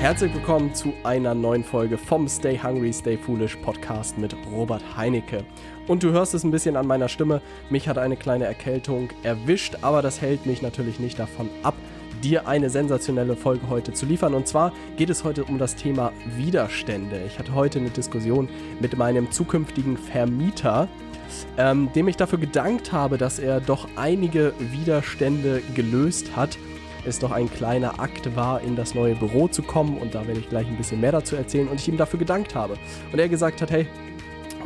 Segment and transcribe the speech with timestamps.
[0.00, 5.44] Herzlich willkommen zu einer neuen Folge vom Stay Hungry, Stay Foolish Podcast mit Robert Heinecke.
[5.88, 9.76] Und du hörst es ein bisschen an meiner Stimme, mich hat eine kleine Erkältung erwischt,
[9.82, 11.74] aber das hält mich natürlich nicht davon ab,
[12.24, 14.32] dir eine sensationelle Folge heute zu liefern.
[14.32, 17.20] Und zwar geht es heute um das Thema Widerstände.
[17.26, 18.48] Ich hatte heute eine Diskussion
[18.80, 20.88] mit meinem zukünftigen Vermieter,
[21.58, 26.56] ähm, dem ich dafür gedankt habe, dass er doch einige Widerstände gelöst hat
[27.04, 30.40] es doch ein kleiner Akt war, in das neue Büro zu kommen und da werde
[30.40, 32.76] ich gleich ein bisschen mehr dazu erzählen und ich ihm dafür gedankt habe.
[33.12, 33.86] Und er gesagt hat, hey,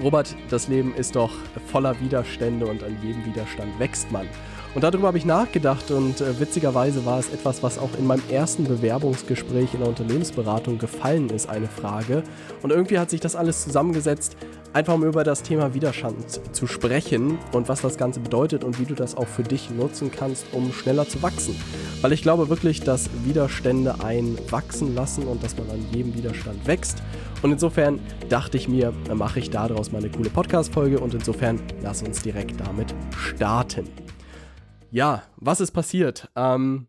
[0.03, 1.33] Robert, das Leben ist doch
[1.67, 4.29] voller Widerstände und an jedem Widerstand wächst man.
[4.75, 8.23] Und darüber habe ich nachgedacht und äh, witzigerweise war es etwas, was auch in meinem
[8.29, 12.25] ersten Bewerbungsgespräch in der Unternehmensberatung gefallen ist, eine Frage.
[12.61, 14.37] Und irgendwie hat sich das alles zusammengesetzt,
[14.73, 18.85] einfach um über das Thema Widerstand zu sprechen und was das Ganze bedeutet und wie
[18.85, 21.55] du das auch für dich nutzen kannst, um schneller zu wachsen.
[22.03, 26.67] Weil ich glaube wirklich, dass Widerstände einen wachsen lassen und dass man an jedem Widerstand
[26.67, 27.01] wächst.
[27.43, 32.03] Und insofern dachte ich mir, mache ich daraus mal eine coole Podcast-Folge und insofern lass
[32.03, 33.87] uns direkt damit starten.
[34.95, 36.31] Ja, was ist passiert?
[36.37, 36.87] Ähm,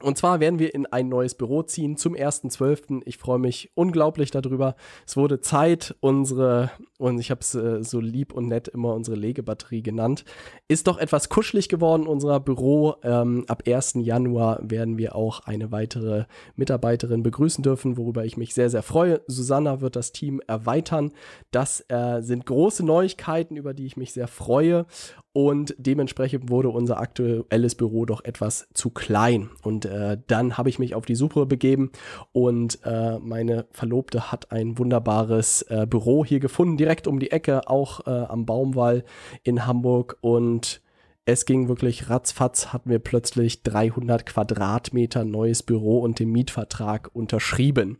[0.00, 3.02] und zwar werden wir in ein neues Büro ziehen zum 1.12.
[3.04, 4.76] Ich freue mich unglaublich darüber.
[5.06, 9.18] Es wurde Zeit, unsere, und ich habe es äh, so lieb und nett immer unsere
[9.18, 10.24] Legebatterie genannt,
[10.68, 12.94] ist doch etwas kuschelig geworden, unser Büro.
[13.02, 13.96] Ähm, ab 1.
[13.98, 16.24] Januar werden wir auch eine weitere
[16.56, 19.20] Mitarbeiterin begrüßen dürfen, worüber ich mich sehr, sehr freue.
[19.26, 21.12] Susanna wird das Team erweitern.
[21.50, 24.86] Das äh, sind große Neuigkeiten, über die ich mich sehr freue.
[25.34, 29.50] Und dementsprechend wurde unser aktuelles Büro doch etwas zu klein.
[29.64, 31.90] Und äh, dann habe ich mich auf die Suche begeben
[32.30, 37.68] und äh, meine Verlobte hat ein wunderbares äh, Büro hier gefunden, direkt um die Ecke,
[37.68, 39.04] auch äh, am Baumwall
[39.42, 40.18] in Hamburg.
[40.20, 40.83] Und
[41.26, 47.98] es ging wirklich ratzfatz, hatten wir plötzlich 300 Quadratmeter neues Büro und den Mietvertrag unterschrieben.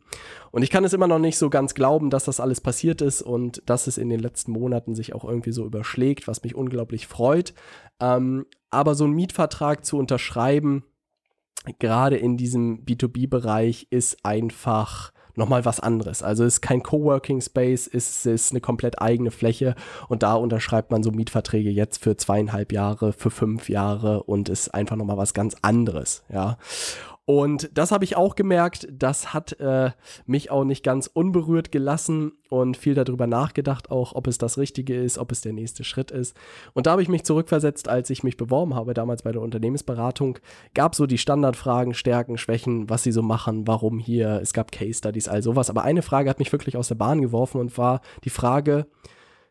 [0.51, 3.23] Und ich kann es immer noch nicht so ganz glauben, dass das alles passiert ist
[3.23, 7.07] und dass es in den letzten Monaten sich auch irgendwie so überschlägt, was mich unglaublich
[7.07, 7.55] freut.
[7.99, 10.85] Ähm, aber so einen Mietvertrag zu unterschreiben,
[11.79, 16.23] gerade in diesem B2B-Bereich, ist einfach nochmal was anderes.
[16.23, 19.75] Also es ist kein Coworking Space, es ist eine komplett eigene Fläche
[20.09, 24.75] und da unterschreibt man so Mietverträge jetzt für zweieinhalb Jahre, für fünf Jahre und ist
[24.75, 26.59] einfach nochmal was ganz anderes, ja.
[27.27, 29.93] Und das habe ich auch gemerkt, das hat äh,
[30.27, 34.95] mich auch nicht ganz unberührt gelassen und viel darüber nachgedacht, auch ob es das Richtige
[34.95, 36.37] ist, ob es der nächste Schritt ist.
[36.75, 40.39] Und da habe ich mich zurückversetzt, als ich mich beworben habe, damals bei der Unternehmensberatung,
[40.75, 44.99] gab so die Standardfragen, Stärken, Schwächen, was sie so machen, warum hier, es gab Case
[44.99, 45.71] Studies, all sowas.
[45.71, 48.87] Aber eine Frage hat mich wirklich aus der Bahn geworfen und war die Frage,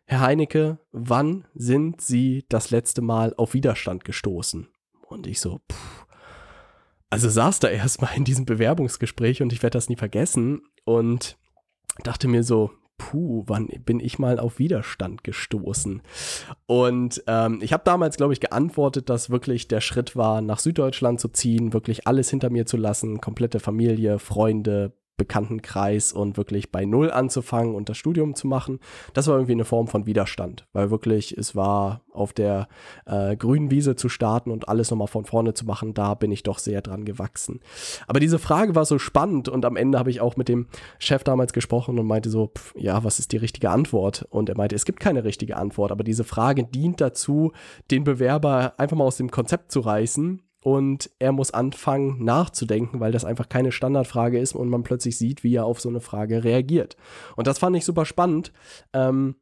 [0.05, 4.67] Herr Heinecke, wann sind Sie das letzte Mal auf Widerstand gestoßen?
[5.07, 6.02] Und ich so, pff,
[7.13, 11.37] also saß da erstmal in diesem Bewerbungsgespräch und ich werde das nie vergessen und
[12.03, 16.01] dachte mir so, puh, wann bin ich mal auf Widerstand gestoßen?
[16.65, 21.19] Und ähm, ich habe damals, glaube ich, geantwortet, dass wirklich der Schritt war, nach Süddeutschland
[21.19, 26.85] zu ziehen, wirklich alles hinter mir zu lassen, komplette Familie, Freunde, Bekanntenkreis und wirklich bei
[26.85, 28.79] Null anzufangen und das Studium zu machen,
[29.13, 32.67] das war irgendwie eine Form von Widerstand, weil wirklich es war auf der
[33.05, 36.43] äh, grünen Wiese zu starten und alles nochmal von vorne zu machen, da bin ich
[36.43, 37.59] doch sehr dran gewachsen.
[38.07, 40.67] Aber diese Frage war so spannend und am Ende habe ich auch mit dem
[40.99, 44.25] Chef damals gesprochen und meinte so, pff, ja, was ist die richtige Antwort?
[44.29, 47.51] Und er meinte, es gibt keine richtige Antwort, aber diese Frage dient dazu,
[47.91, 53.11] den Bewerber einfach mal aus dem Konzept zu reißen und er muss anfangen nachzudenken, weil
[53.11, 56.43] das einfach keine Standardfrage ist und man plötzlich sieht, wie er auf so eine Frage
[56.43, 56.95] reagiert.
[57.35, 58.53] Und das fand ich super spannend,
[58.93, 59.35] ähm,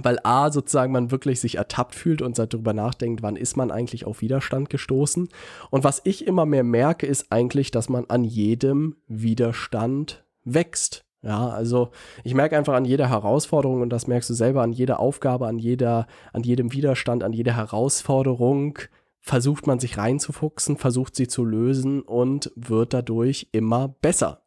[0.00, 4.06] weil A, sozusagen man wirklich sich ertappt fühlt und darüber nachdenkt, wann ist man eigentlich
[4.06, 5.28] auf Widerstand gestoßen.
[5.70, 11.04] Und was ich immer mehr merke, ist eigentlich, dass man an jedem Widerstand wächst.
[11.24, 11.90] Ja, also
[12.24, 15.58] ich merke einfach an jeder Herausforderung und das merkst du selber an jeder Aufgabe, an
[15.58, 18.78] jeder, an jedem Widerstand, an jeder Herausforderung
[19.22, 24.42] versucht man sich reinzufuchsen, versucht sie zu lösen und wird dadurch immer besser.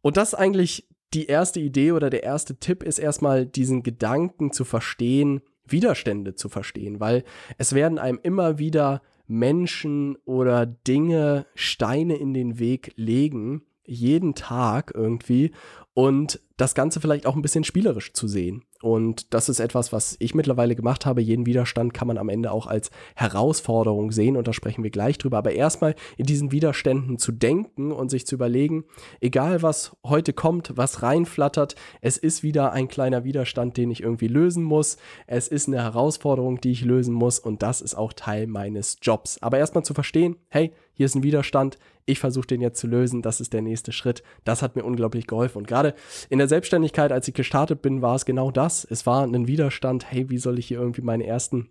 [0.00, 4.50] Und das ist eigentlich die erste Idee oder der erste Tipp ist erstmal diesen Gedanken
[4.52, 7.24] zu verstehen, Widerstände zu verstehen, weil
[7.58, 14.92] es werden einem immer wieder Menschen oder Dinge Steine in den Weg legen, jeden Tag
[14.94, 15.52] irgendwie
[15.92, 18.64] und das Ganze vielleicht auch ein bisschen spielerisch zu sehen.
[18.82, 21.20] Und das ist etwas, was ich mittlerweile gemacht habe.
[21.20, 25.18] Jeden Widerstand kann man am Ende auch als Herausforderung sehen und da sprechen wir gleich
[25.18, 25.38] drüber.
[25.38, 28.84] Aber erstmal in diesen Widerständen zu denken und sich zu überlegen,
[29.20, 34.28] egal was heute kommt, was reinflattert, es ist wieder ein kleiner Widerstand, den ich irgendwie
[34.28, 34.96] lösen muss.
[35.26, 39.42] Es ist eine Herausforderung, die ich lösen muss und das ist auch Teil meines Jobs.
[39.42, 43.22] Aber erstmal zu verstehen, hey, hier ist ein Widerstand, ich versuche den jetzt zu lösen,
[43.22, 44.24] das ist der nächste Schritt.
[44.44, 45.58] Das hat mir unglaublich geholfen.
[45.58, 45.94] Und gerade
[46.28, 48.84] in der Selbstständigkeit, als ich gestartet bin, war es genau das.
[48.84, 51.68] Es war ein Widerstand, hey, wie soll ich hier irgendwie meine ersten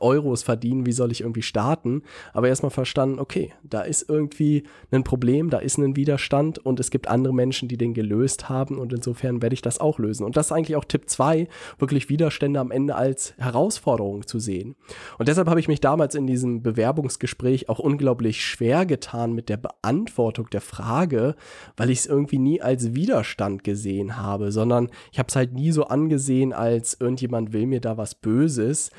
[0.00, 2.02] Euros verdienen, wie soll ich irgendwie starten?
[2.32, 6.90] Aber erstmal verstanden, okay, da ist irgendwie ein Problem, da ist ein Widerstand und es
[6.90, 10.24] gibt andere Menschen, die den gelöst haben und insofern werde ich das auch lösen.
[10.24, 11.48] Und das ist eigentlich auch Tipp 2,
[11.78, 14.76] wirklich Widerstände am Ende als Herausforderung zu sehen.
[15.18, 19.56] Und deshalb habe ich mich damals in diesem Bewerbungsgespräch auch unglaublich schwer getan mit der
[19.56, 21.34] Beantwortung der Frage,
[21.76, 25.72] weil ich es irgendwie nie als Widerstand gesehen habe, sondern ich habe es halt nie
[25.72, 28.90] so angesehen, als irgendjemand will mir da was Böses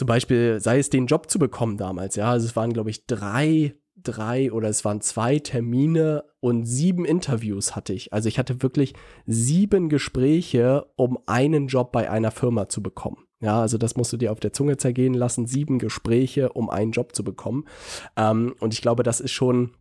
[0.00, 3.06] zum Beispiel, sei es den Job zu bekommen damals, ja, also es waren, glaube ich,
[3.06, 8.10] drei, drei oder es waren zwei Termine und sieben Interviews hatte ich.
[8.10, 8.94] Also ich hatte wirklich
[9.26, 13.26] sieben Gespräche, um einen Job bei einer Firma zu bekommen.
[13.42, 15.46] Ja, also das musst du dir auf der Zunge zergehen lassen.
[15.46, 17.66] Sieben Gespräche, um einen Job zu bekommen.
[18.16, 19.72] Ähm, und ich glaube, das ist schon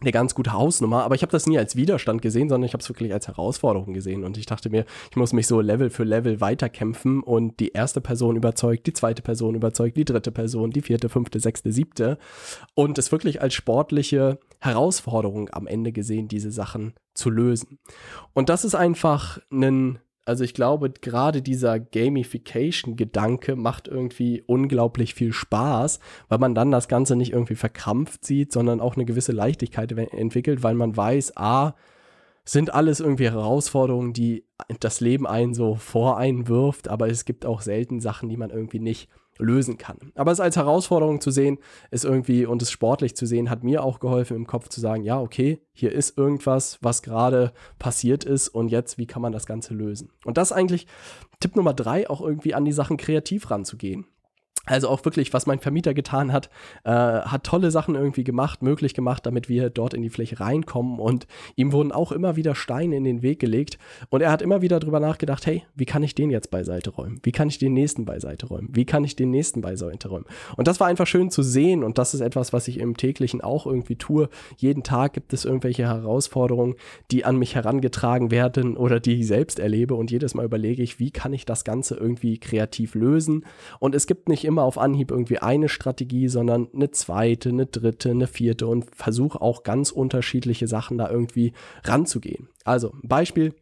[0.00, 2.82] eine ganz gute Hausnummer, aber ich habe das nie als Widerstand gesehen, sondern ich habe
[2.82, 6.04] es wirklich als Herausforderung gesehen und ich dachte mir, ich muss mich so Level für
[6.04, 10.82] Level weiterkämpfen und die erste Person überzeugt, die zweite Person überzeugt, die dritte Person, die
[10.82, 12.18] vierte, fünfte, sechste, siebte
[12.74, 17.78] und es wirklich als sportliche Herausforderung am Ende gesehen, diese Sachen zu lösen.
[18.34, 25.32] Und das ist einfach ein also ich glaube, gerade dieser Gamification-Gedanke macht irgendwie unglaublich viel
[25.32, 29.92] Spaß, weil man dann das Ganze nicht irgendwie verkrampft sieht, sondern auch eine gewisse Leichtigkeit
[29.92, 31.76] entwickelt, weil man weiß, a,
[32.44, 34.44] sind alles irgendwie Herausforderungen, die
[34.80, 38.50] das Leben einen so vor einen wirft, aber es gibt auch selten Sachen, die man
[38.50, 39.08] irgendwie nicht
[39.38, 40.12] lösen kann.
[40.14, 41.58] Aber es als Herausforderung zu sehen,
[41.90, 45.02] ist irgendwie und es sportlich zu sehen, hat mir auch geholfen im Kopf zu sagen,
[45.02, 49.46] ja, okay, hier ist irgendwas, was gerade passiert ist und jetzt, wie kann man das
[49.46, 50.10] Ganze lösen?
[50.24, 50.86] Und das eigentlich
[51.40, 54.06] Tipp Nummer drei, auch irgendwie an die Sachen kreativ ranzugehen.
[54.66, 56.50] Also auch wirklich, was mein Vermieter getan hat,
[56.84, 60.98] äh, hat tolle Sachen irgendwie gemacht, möglich gemacht, damit wir dort in die Fläche reinkommen.
[60.98, 63.78] Und ihm wurden auch immer wieder Steine in den Weg gelegt.
[64.10, 67.20] Und er hat immer wieder darüber nachgedacht, hey, wie kann ich den jetzt beiseite räumen?
[67.22, 68.68] Wie kann ich den nächsten beiseite räumen?
[68.72, 70.26] Wie kann ich den nächsten beiseite räumen?
[70.56, 71.84] Und das war einfach schön zu sehen.
[71.84, 74.28] Und das ist etwas, was ich im täglichen auch irgendwie tue.
[74.56, 76.74] Jeden Tag gibt es irgendwelche Herausforderungen,
[77.12, 79.94] die an mich herangetragen werden oder die ich selbst erlebe.
[79.94, 83.44] Und jedes Mal überlege ich, wie kann ich das Ganze irgendwie kreativ lösen?
[83.78, 87.66] Und es gibt nicht immer immer auf Anhieb irgendwie eine Strategie, sondern eine zweite, eine
[87.66, 91.52] dritte, eine vierte und versuche auch ganz unterschiedliche Sachen da irgendwie
[91.84, 92.48] ranzugehen.
[92.64, 93.54] Also, Beispiel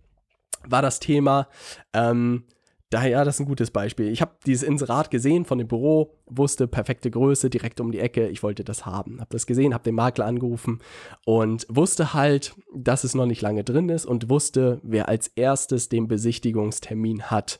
[0.64, 1.48] war das Thema,
[1.92, 2.44] ähm,
[2.90, 4.08] Daher, das ist ein gutes Beispiel.
[4.12, 8.28] Ich habe dieses Inserat gesehen von dem Büro, wusste perfekte Größe, direkt um die Ecke.
[8.28, 9.20] Ich wollte das haben.
[9.20, 10.80] Habe das gesehen, habe den Makler angerufen
[11.24, 15.88] und wusste halt, dass es noch nicht lange drin ist und wusste, wer als erstes
[15.88, 17.58] den Besichtigungstermin hat,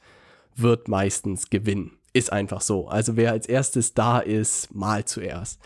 [0.55, 1.99] wird meistens gewinnen.
[2.15, 2.89] Ist einfach so.
[2.89, 5.61] Also wer als erstes da ist, mal zuerst.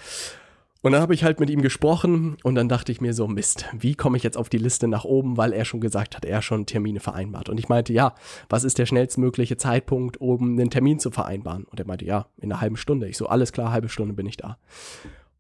[0.81, 3.67] Und dann habe ich halt mit ihm gesprochen und dann dachte ich mir so, Mist,
[3.73, 6.41] wie komme ich jetzt auf die Liste nach oben, weil er schon gesagt hat, er
[6.41, 7.49] schon Termine vereinbart.
[7.49, 8.15] Und ich meinte, ja,
[8.49, 11.65] was ist der schnellstmögliche Zeitpunkt, um einen Termin zu vereinbaren?
[11.65, 13.09] Und er meinte, ja, in einer halben Stunde.
[13.09, 14.57] Ich so, alles klar, halbe Stunde bin ich da.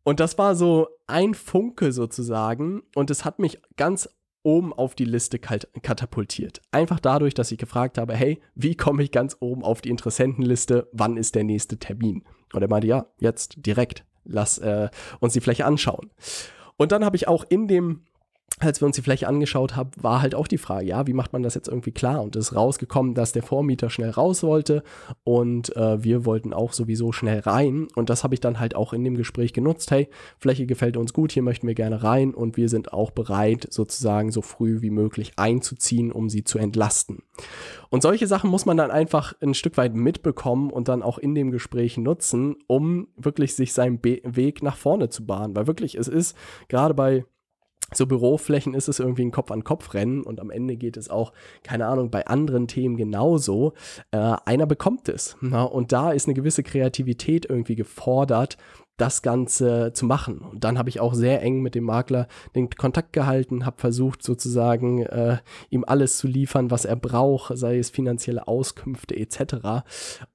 [0.03, 4.09] Und das war so ein Funke sozusagen und es hat mich ganz
[4.49, 6.63] oben auf die Liste katapultiert.
[6.71, 10.89] Einfach dadurch, dass ich gefragt habe, hey, wie komme ich ganz oben auf die Interessentenliste?
[10.93, 12.25] Wann ist der nächste Termin?
[12.55, 14.07] Und er meinte, ja, jetzt direkt.
[14.25, 14.89] Lass äh,
[15.21, 16.11] uns die Fläche anschauen.
[16.79, 18.05] Und dann habe ich auch in dem
[18.61, 21.33] als wir uns die Fläche angeschaut haben, war halt auch die Frage, ja, wie macht
[21.33, 22.23] man das jetzt irgendwie klar?
[22.23, 24.83] Und es ist rausgekommen, dass der Vormieter schnell raus wollte
[25.25, 27.89] und äh, wir wollten auch sowieso schnell rein.
[27.95, 29.91] Und das habe ich dann halt auch in dem Gespräch genutzt.
[29.91, 33.69] Hey, Fläche gefällt uns gut, hier möchten wir gerne rein und wir sind auch bereit,
[33.71, 37.23] sozusagen so früh wie möglich einzuziehen, um sie zu entlasten.
[37.91, 41.35] Und solche Sachen muss man dann einfach ein Stück weit mitbekommen und dann auch in
[41.35, 45.55] dem Gespräch nutzen, um wirklich sich seinen Be Weg nach vorne zu bahnen.
[45.55, 46.37] Weil wirklich, es ist
[46.69, 47.25] gerade bei
[47.95, 52.11] so Büroflächen ist es irgendwie ein Kopf-an-Kopf-Rennen und am Ende geht es auch, keine Ahnung,
[52.11, 53.73] bei anderen Themen genauso.
[54.11, 55.37] Äh, einer bekommt es.
[55.41, 55.63] Na?
[55.63, 58.59] Und da ist eine gewisse Kreativität irgendwie gefordert,
[58.99, 60.39] das Ganze zu machen.
[60.39, 64.23] Und dann habe ich auch sehr eng mit dem Makler den Kontakt gehalten, habe versucht
[64.23, 65.39] sozusagen äh,
[65.71, 69.87] ihm alles zu liefern, was er braucht, sei es finanzielle Auskünfte etc.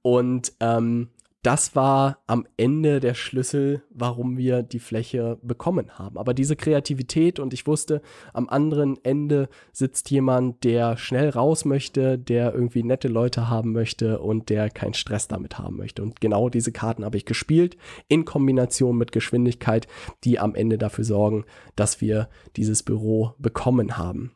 [0.02, 1.10] Und ähm,
[1.44, 6.18] das war am Ende der Schlüssel, warum wir die Fläche bekommen haben.
[6.18, 12.18] Aber diese Kreativität und ich wusste, am anderen Ende sitzt jemand, der schnell raus möchte,
[12.18, 16.02] der irgendwie nette Leute haben möchte und der keinen Stress damit haben möchte.
[16.02, 17.76] Und genau diese Karten habe ich gespielt
[18.08, 19.88] in Kombination mit Geschwindigkeit,
[20.24, 21.44] die am Ende dafür sorgen,
[21.76, 24.32] dass wir dieses Büro bekommen haben.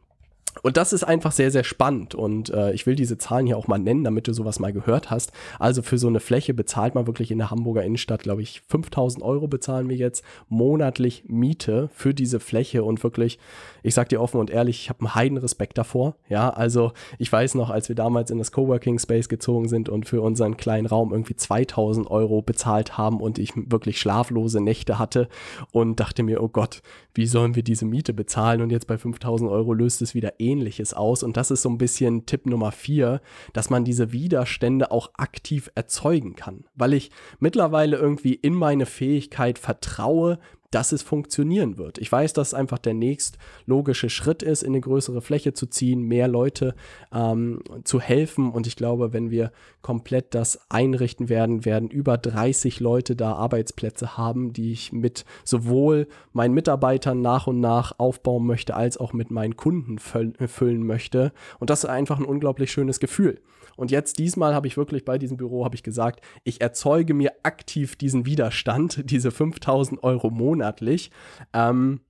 [0.63, 2.15] Und das ist einfach sehr, sehr spannend.
[2.15, 5.11] Und äh, ich will diese Zahlen hier auch mal nennen, damit du sowas mal gehört
[5.11, 5.31] hast.
[5.59, 9.23] Also für so eine Fläche bezahlt man wirklich in der Hamburger Innenstadt, glaube ich, 5000
[9.23, 12.83] Euro bezahlen wir jetzt monatlich Miete für diese Fläche.
[12.83, 13.39] Und wirklich,
[13.83, 16.15] ich sag dir offen und ehrlich, ich habe einen heiden Respekt davor.
[16.29, 20.07] Ja, also ich weiß noch, als wir damals in das Coworking Space gezogen sind und
[20.07, 25.27] für unseren kleinen Raum irgendwie 2000 Euro bezahlt haben und ich wirklich schlaflose Nächte hatte
[25.71, 26.81] und dachte mir, oh Gott,
[27.13, 28.61] wie sollen wir diese Miete bezahlen?
[28.61, 31.23] Und jetzt bei 5000 Euro löst es wieder ähnliches aus.
[31.23, 33.21] Und das ist so ein bisschen Tipp Nummer vier,
[33.53, 36.65] dass man diese Widerstände auch aktiv erzeugen kann.
[36.75, 40.39] Weil ich mittlerweile irgendwie in meine Fähigkeit vertraue,
[40.71, 41.97] dass es funktionieren wird.
[41.97, 45.67] Ich weiß, dass es einfach der nächst logische Schritt ist, in eine größere Fläche zu
[45.67, 46.75] ziehen, mehr Leute
[47.13, 48.51] ähm, zu helfen.
[48.51, 54.17] Und ich glaube, wenn wir komplett das einrichten werden, werden über 30 Leute da Arbeitsplätze
[54.17, 59.31] haben, die ich mit sowohl meinen Mitarbeitern nach und nach aufbauen möchte, als auch mit
[59.31, 61.31] meinen Kunden füllen möchte.
[61.59, 63.39] Und das ist einfach ein unglaublich schönes Gefühl.
[63.77, 67.31] Und jetzt diesmal habe ich wirklich bei diesem Büro habe ich gesagt, ich erzeuge mir
[67.43, 71.11] aktiv diesen Widerstand, diese 5000 Euro monatlich,
[71.53, 72.01] ähm,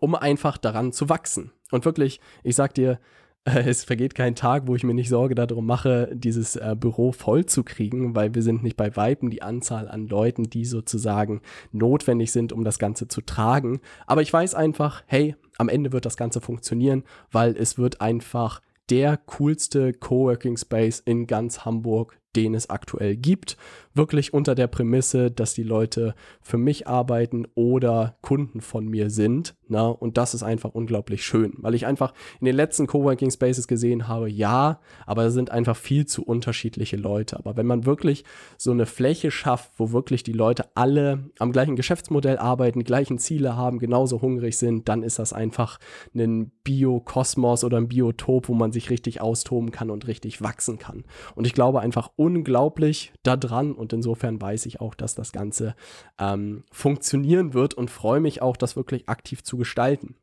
[0.00, 1.52] um einfach daran zu wachsen.
[1.70, 2.98] Und wirklich, ich sag dir,
[3.44, 7.44] es vergeht kein Tag, wo ich mir nicht Sorge darum mache, dieses äh, Büro voll
[7.46, 11.40] zu kriegen, weil wir sind nicht bei Weitem die Anzahl an Leuten, die sozusagen
[11.72, 13.80] notwendig sind, um das Ganze zu tragen.
[14.06, 18.62] Aber ich weiß einfach, hey, am Ende wird das Ganze funktionieren, weil es wird einfach
[18.90, 23.56] der coolste Coworking Space in ganz Hamburg, den es aktuell gibt
[23.94, 29.54] wirklich unter der Prämisse, dass die Leute für mich arbeiten oder Kunden von mir sind.
[29.68, 29.88] Na?
[29.88, 34.08] Und das ist einfach unglaublich schön, weil ich einfach in den letzten Coworking Spaces gesehen
[34.08, 37.38] habe, ja, aber es sind einfach viel zu unterschiedliche Leute.
[37.38, 38.24] Aber wenn man wirklich
[38.58, 43.56] so eine Fläche schafft, wo wirklich die Leute alle am gleichen Geschäftsmodell arbeiten, gleichen Ziele
[43.56, 45.78] haben, genauso hungrig sind, dann ist das einfach
[46.14, 51.04] ein Biokosmos oder ein Biotop, wo man sich richtig austoben kann und richtig wachsen kann.
[51.34, 55.74] Und ich glaube einfach unglaublich daran und insofern weiß ich auch, dass das Ganze
[56.18, 60.14] ähm, funktionieren wird und freue mich auch, das wirklich aktiv zu gestalten.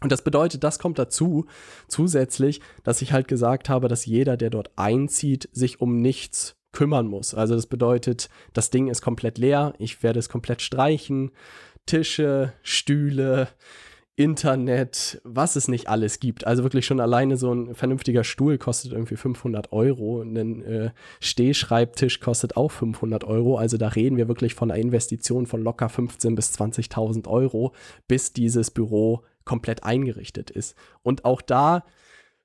[0.00, 1.46] Und das bedeutet, das kommt dazu,
[1.88, 7.06] zusätzlich, dass ich halt gesagt habe, dass jeder, der dort einzieht, sich um nichts kümmern
[7.06, 7.34] muss.
[7.34, 11.30] Also das bedeutet, das Ding ist komplett leer, ich werde es komplett streichen,
[11.86, 13.48] Tische, Stühle,
[14.16, 16.46] Internet, was es nicht alles gibt.
[16.46, 20.22] Also wirklich schon alleine so ein vernünftiger Stuhl kostet irgendwie 500 Euro.
[20.22, 23.56] Ein äh, Stehschreibtisch kostet auch 500 Euro.
[23.56, 27.74] Also da reden wir wirklich von einer Investition von locker 15.000 bis 20.000 Euro,
[28.06, 30.76] bis dieses Büro komplett eingerichtet ist.
[31.02, 31.84] Und auch da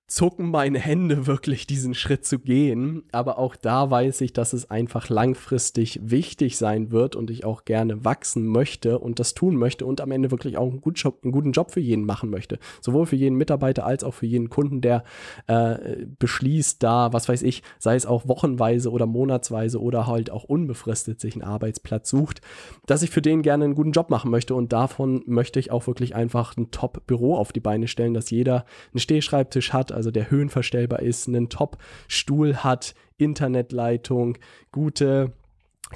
[0.09, 3.03] zucken meine Hände wirklich, diesen Schritt zu gehen.
[3.11, 7.63] Aber auch da weiß ich, dass es einfach langfristig wichtig sein wird und ich auch
[7.63, 11.19] gerne wachsen möchte und das tun möchte und am Ende wirklich auch einen, gut Job,
[11.23, 12.57] einen guten Job für jeden machen möchte.
[12.81, 15.03] Sowohl für jeden Mitarbeiter als auch für jeden Kunden, der
[15.47, 20.43] äh, beschließt, da, was weiß ich, sei es auch wochenweise oder monatsweise oder halt auch
[20.43, 22.41] unbefristet sich einen Arbeitsplatz sucht,
[22.87, 25.85] dass ich für den gerne einen guten Job machen möchte und davon möchte ich auch
[25.85, 30.31] wirklich einfach ein Top-Büro auf die Beine stellen, dass jeder einen Stehschreibtisch hat, also der
[30.31, 34.37] höhenverstellbar ist, einen Top-Stuhl hat, Internetleitung,
[34.71, 35.33] gute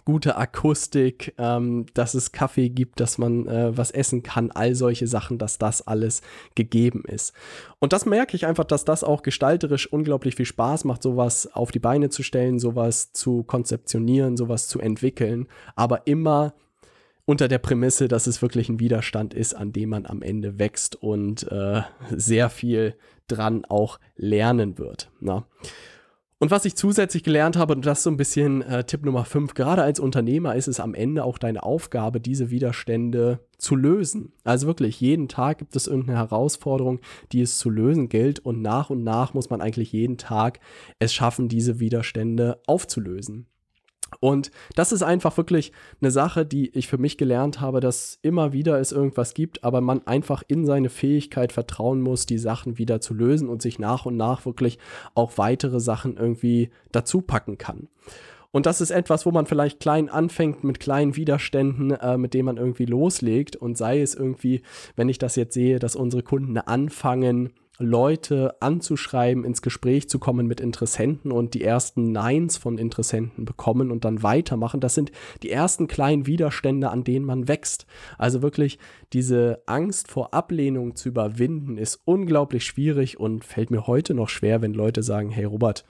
[0.06, 5.08] gute Akustik, ähm, dass es Kaffee gibt, dass man äh, was essen kann, all solche
[5.08, 6.22] Sachen, dass das alles
[6.56, 7.34] gegeben ist.
[7.80, 11.72] Und das merke ich einfach, dass das auch gestalterisch unglaublich viel Spaß macht, sowas auf
[11.72, 16.56] die Beine zu stellen, sowas zu konzeptionieren, sowas zu entwickeln, aber immer
[17.26, 20.96] unter der Prämisse, dass es wirklich ein Widerstand ist, an dem man am Ende wächst
[20.96, 21.82] und äh,
[22.12, 22.96] sehr viel
[23.34, 25.10] dran auch lernen wird.
[25.20, 25.46] Na?
[26.44, 29.24] Und was ich zusätzlich gelernt habe, und das ist so ein bisschen äh, Tipp Nummer
[29.24, 34.34] 5, gerade als Unternehmer ist es am Ende auch deine Aufgabe, diese Widerstände zu lösen.
[34.44, 37.00] Also wirklich, jeden Tag gibt es irgendeine Herausforderung,
[37.32, 40.60] die es zu lösen gilt und nach und nach muss man eigentlich jeden Tag
[41.00, 43.48] es schaffen, diese Widerstände aufzulösen.
[44.20, 48.54] Und das ist einfach wirklich eine Sache, die ich für mich gelernt habe, dass immer
[48.54, 53.02] wieder es irgendwas gibt, aber man einfach in seine Fähigkeit vertrauen muss, die Sachen wieder
[53.02, 54.80] zu lösen und sich nach und nach wirklich
[55.16, 57.88] auch weitere Sachen irgendwie dazu packen kann.
[58.54, 62.46] Und das ist etwas, wo man vielleicht klein anfängt mit kleinen Widerständen, äh, mit denen
[62.46, 63.56] man irgendwie loslegt.
[63.56, 64.62] Und sei es irgendwie,
[64.96, 70.46] wenn ich das jetzt sehe, dass unsere Kunden anfangen, Leute anzuschreiben, ins Gespräch zu kommen
[70.46, 74.80] mit Interessenten und die ersten Neins von Interessenten bekommen und dann weitermachen.
[74.80, 75.12] Das sind
[75.42, 77.88] die ersten kleinen Widerstände, an denen man wächst.
[78.18, 78.78] Also wirklich
[79.12, 84.62] diese Angst vor Ablehnung zu überwinden, ist unglaublich schwierig und fällt mir heute noch schwer,
[84.62, 85.84] wenn Leute sagen, hey Robert,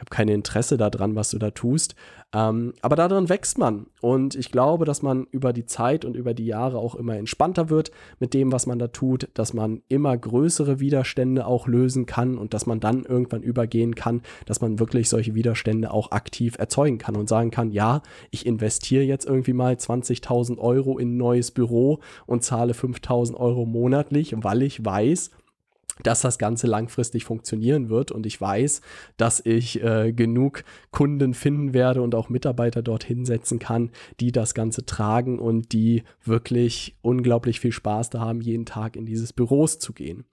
[0.00, 1.94] habe kein Interesse daran, was du da tust.
[2.32, 3.86] Ähm, aber daran wächst man.
[4.00, 7.70] Und ich glaube, dass man über die Zeit und über die Jahre auch immer entspannter
[7.70, 7.90] wird
[8.20, 12.54] mit dem, was man da tut, dass man immer größere Widerstände auch lösen kann und
[12.54, 17.16] dass man dann irgendwann übergehen kann, dass man wirklich solche Widerstände auch aktiv erzeugen kann
[17.16, 21.98] und sagen kann, ja, ich investiere jetzt irgendwie mal 20.000 Euro in ein neues Büro
[22.26, 25.30] und zahle 5.000 Euro monatlich, weil ich weiß,
[26.02, 28.80] dass das Ganze langfristig funktionieren wird und ich weiß,
[29.16, 33.90] dass ich äh, genug Kunden finden werde und auch Mitarbeiter dort hinsetzen kann,
[34.20, 39.06] die das Ganze tragen und die wirklich unglaublich viel Spaß da haben, jeden Tag in
[39.06, 40.24] dieses Büros zu gehen.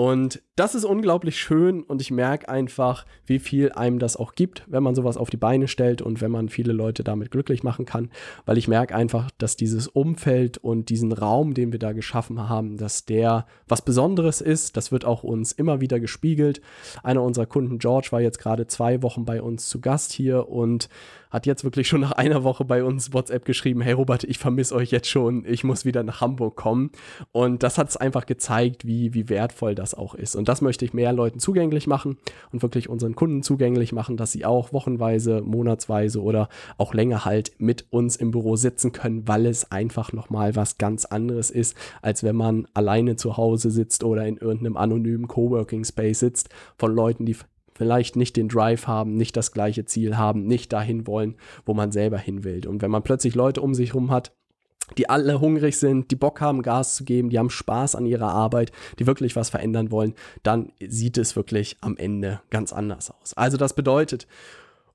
[0.00, 4.64] Und das ist unglaublich schön und ich merke einfach, wie viel einem das auch gibt,
[4.66, 7.84] wenn man sowas auf die Beine stellt und wenn man viele Leute damit glücklich machen
[7.84, 8.08] kann,
[8.46, 12.78] weil ich merke einfach, dass dieses Umfeld und diesen Raum, den wir da geschaffen haben,
[12.78, 14.78] dass der was Besonderes ist.
[14.78, 16.62] Das wird auch uns immer wieder gespiegelt.
[17.02, 20.88] Einer unserer Kunden, George, war jetzt gerade zwei Wochen bei uns zu Gast hier und
[21.30, 24.74] hat jetzt wirklich schon nach einer Woche bei uns WhatsApp geschrieben, hey Robert, ich vermisse
[24.74, 26.90] euch jetzt schon, ich muss wieder nach Hamburg kommen.
[27.32, 30.36] Und das hat es einfach gezeigt, wie, wie wertvoll das auch ist.
[30.36, 32.18] Und das möchte ich mehr Leuten zugänglich machen
[32.52, 37.52] und wirklich unseren Kunden zugänglich machen, dass sie auch wochenweise, monatsweise oder auch länger halt
[37.58, 42.22] mit uns im Büro sitzen können, weil es einfach nochmal was ganz anderes ist, als
[42.22, 47.26] wenn man alleine zu Hause sitzt oder in irgendeinem anonymen Coworking Space sitzt von Leuten,
[47.26, 47.36] die
[47.80, 51.34] vielleicht nicht den Drive haben, nicht das gleiche Ziel haben, nicht dahin wollen,
[51.64, 52.68] wo man selber hin will.
[52.68, 54.32] Und wenn man plötzlich Leute um sich herum hat,
[54.98, 58.28] die alle hungrig sind, die Bock haben, Gas zu geben, die haben Spaß an ihrer
[58.34, 63.32] Arbeit, die wirklich was verändern wollen, dann sieht es wirklich am Ende ganz anders aus.
[63.32, 64.26] Also das bedeutet,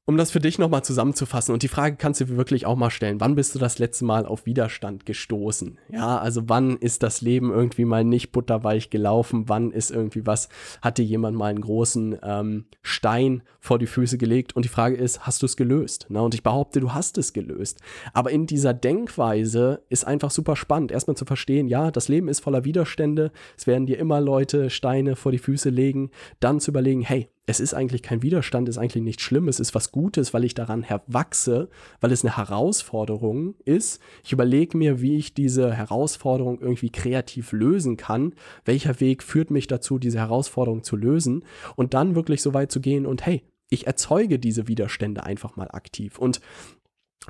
[0.07, 3.19] um das für dich nochmal zusammenzufassen, und die Frage kannst du wirklich auch mal stellen,
[3.19, 5.79] wann bist du das letzte Mal auf Widerstand gestoßen?
[5.89, 9.45] Ja, also wann ist das Leben irgendwie mal nicht butterweich gelaufen?
[9.47, 10.49] Wann ist irgendwie was,
[10.81, 14.55] hat dir jemand mal einen großen ähm, Stein vor die Füße gelegt?
[14.55, 16.05] Und die Frage ist, hast du es gelöst?
[16.09, 17.81] Na, und ich behaupte, du hast es gelöst.
[18.13, 22.41] Aber in dieser Denkweise ist einfach super spannend, erstmal zu verstehen, ja, das Leben ist
[22.41, 27.01] voller Widerstände, es werden dir immer Leute Steine vor die Füße legen, dann zu überlegen,
[27.01, 30.55] hey, es ist eigentlich kein Widerstand, ist eigentlich nichts Schlimmes, ist was Gutes, weil ich
[30.55, 31.69] daran herwachse,
[32.01, 34.01] weil es eine Herausforderung ist.
[34.23, 38.33] Ich überlege mir, wie ich diese Herausforderung irgendwie kreativ lösen kann.
[38.65, 42.81] Welcher Weg führt mich dazu, diese Herausforderung zu lösen und dann wirklich so weit zu
[42.81, 46.17] gehen und hey, ich erzeuge diese Widerstände einfach mal aktiv.
[46.17, 46.41] Und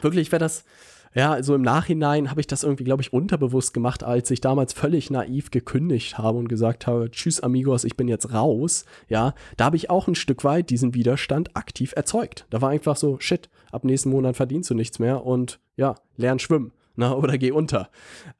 [0.02, 0.64] wirklich wäre das
[1.16, 4.74] ja, also im Nachhinein habe ich das irgendwie, glaube ich, unterbewusst gemacht, als ich damals
[4.74, 8.86] völlig naiv gekündigt habe und gesagt habe, tschüss amigos, ich bin jetzt raus.
[9.08, 12.46] Ja, da habe ich auch ein Stück weit diesen Widerstand aktiv erzeugt.
[12.50, 16.40] Da war einfach so, shit, ab nächsten Monat verdienst du nichts mehr und ja, lern
[16.40, 17.90] schwimmen na, ne, oder geh unter.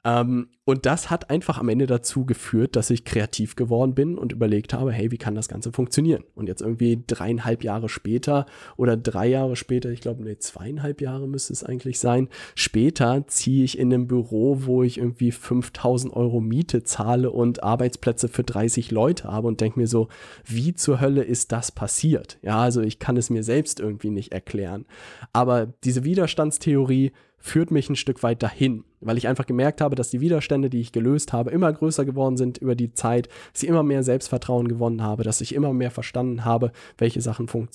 [0.04, 4.32] Ähm, und das hat einfach am Ende dazu geführt, dass ich kreativ geworden bin und
[4.32, 6.24] überlegt habe, hey, wie kann das Ganze funktionieren?
[6.34, 11.28] Und jetzt irgendwie dreieinhalb Jahre später oder drei Jahre später, ich glaube, nee, zweieinhalb Jahre
[11.28, 16.40] müsste es eigentlich sein, später ziehe ich in einem Büro, wo ich irgendwie 5000 Euro
[16.40, 20.08] Miete zahle und Arbeitsplätze für 30 Leute habe und denke mir so,
[20.44, 22.38] wie zur Hölle ist das passiert?
[22.42, 24.86] Ja, also ich kann es mir selbst irgendwie nicht erklären.
[25.32, 27.12] Aber diese Widerstandstheorie
[27.46, 30.80] führt mich ein Stück weit dahin, weil ich einfach gemerkt habe, dass die Widerstände, die
[30.80, 34.68] ich gelöst habe, immer größer geworden sind über die Zeit, dass ich immer mehr Selbstvertrauen
[34.68, 37.68] gewonnen habe, dass ich immer mehr verstanden habe, welche Sachen fun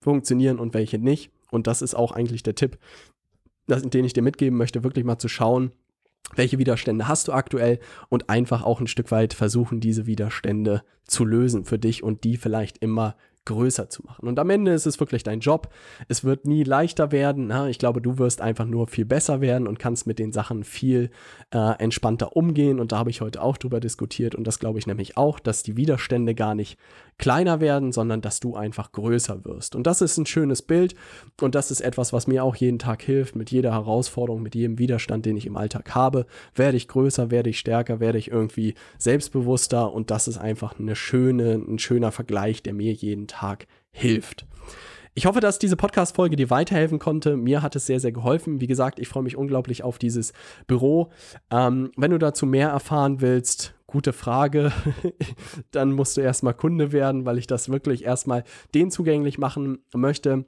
[0.00, 1.30] funktionieren und welche nicht.
[1.50, 2.78] Und das ist auch eigentlich der Tipp,
[3.66, 5.72] den ich dir mitgeben möchte, wirklich mal zu schauen,
[6.36, 11.24] welche Widerstände hast du aktuell und einfach auch ein Stück weit versuchen, diese Widerstände zu
[11.24, 14.28] lösen für dich und die vielleicht immer größer zu machen.
[14.28, 15.70] Und am Ende ist es wirklich dein Job.
[16.08, 17.46] Es wird nie leichter werden.
[17.48, 17.68] Na?
[17.68, 21.10] Ich glaube, du wirst einfach nur viel besser werden und kannst mit den Sachen viel
[21.52, 22.78] äh, entspannter umgehen.
[22.78, 24.34] Und da habe ich heute auch drüber diskutiert.
[24.34, 26.78] Und das glaube ich nämlich auch, dass die Widerstände gar nicht
[27.18, 29.74] kleiner werden, sondern dass du einfach größer wirst.
[29.74, 30.94] Und das ist ein schönes Bild.
[31.40, 33.36] Und das ist etwas, was mir auch jeden Tag hilft.
[33.36, 37.50] Mit jeder Herausforderung, mit jedem Widerstand, den ich im Alltag habe, werde ich größer, werde
[37.50, 39.92] ich stärker, werde ich irgendwie selbstbewusster.
[39.92, 43.39] Und das ist einfach eine schöne, ein schöner Vergleich, der mir jeden Tag
[43.90, 44.46] hilft.
[45.14, 47.36] Ich hoffe, dass diese Podcast-Folge dir weiterhelfen konnte.
[47.36, 48.60] Mir hat es sehr, sehr geholfen.
[48.60, 50.32] Wie gesagt, ich freue mich unglaublich auf dieses
[50.68, 51.10] Büro.
[51.50, 54.72] Ähm, wenn du dazu mehr erfahren willst, gute Frage.
[55.72, 60.46] Dann musst du erstmal Kunde werden, weil ich das wirklich erstmal den zugänglich machen möchte.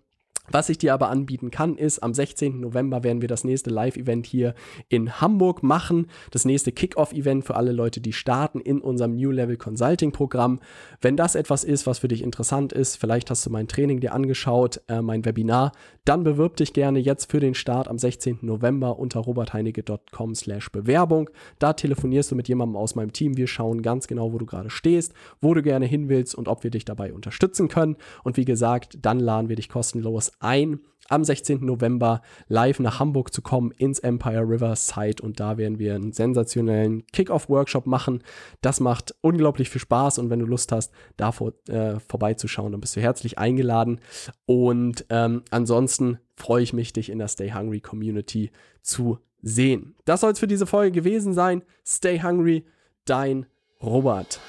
[0.50, 2.58] Was ich dir aber anbieten kann, ist, am 16.
[2.58, 4.54] November werden wir das nächste Live-Event hier
[4.88, 6.08] in Hamburg machen.
[6.32, 10.58] Das nächste Kick-Off-Event für alle Leute, die starten in unserem New Level Consulting-Programm.
[11.00, 14.14] Wenn das etwas ist, was für dich interessant ist, vielleicht hast du mein Training dir
[14.14, 15.72] angeschaut, äh, mein Webinar,
[16.04, 18.40] dann bewirb dich gerne jetzt für den Start am 16.
[18.42, 21.30] November unter robertheinecke.com slash Bewerbung.
[21.60, 23.36] Da telefonierst du mit jemandem aus meinem Team.
[23.36, 26.64] Wir schauen ganz genau, wo du gerade stehst, wo du gerne hin willst und ob
[26.64, 27.96] wir dich dabei unterstützen können.
[28.24, 31.64] Und wie gesagt, dann laden wir dich kostenlos ein, am 16.
[31.64, 36.12] November live nach Hamburg zu kommen ins Empire River Site und da werden wir einen
[36.12, 38.22] sensationellen Kick-Off-Workshop machen.
[38.62, 42.80] Das macht unglaublich viel Spaß und wenn du Lust hast, da vor, äh, vorbeizuschauen, dann
[42.80, 44.00] bist du herzlich eingeladen.
[44.46, 49.96] Und ähm, ansonsten freue ich mich, dich in der Stay Hungry Community zu sehen.
[50.04, 51.62] Das soll es für diese Folge gewesen sein.
[51.84, 52.64] Stay Hungry,
[53.04, 53.46] dein
[53.82, 54.40] Robert.